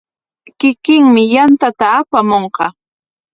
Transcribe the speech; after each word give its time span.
Kikinmi 0.59 1.21
yantata 1.33 1.85
apamunqa. 1.99 2.65